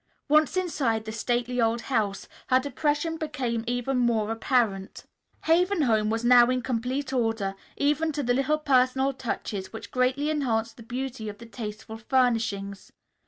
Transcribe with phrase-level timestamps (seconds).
[0.27, 5.05] Once inside the stately old house, her depression became even more apparent.
[5.43, 10.31] Haven Home was now in complete order, even to the little personal touches which greatly
[10.31, 12.91] enhanced the beauty of the tasteful furnishings.